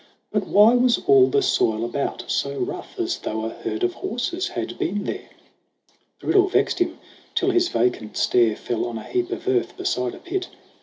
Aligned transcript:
But 0.31 0.47
why 0.47 0.73
was 0.73 0.97
all 1.05 1.27
the 1.27 1.43
soil 1.43 1.85
about 1.85 2.23
so 2.25 2.57
rough 2.57 2.95
As 2.97 3.19
though 3.19 3.45
a 3.45 3.51
herd 3.51 3.83
of 3.83 3.93
horses 3.93 4.47
had 4.47 4.79
been 4.79 5.03
there? 5.03 5.29
The 6.21 6.25
riddle 6.25 6.47
vexed 6.49 6.79
him 6.79 6.97
till 7.35 7.51
his 7.51 7.67
vacant 7.69 8.17
stare 8.17 8.55
Fell 8.55 8.87
on 8.87 8.97
a 8.97 9.03
heap 9.03 9.29
of 9.29 9.47
earth 9.47 9.77
beside 9.77 10.15
a 10.15 10.17
pit. 10.17 10.47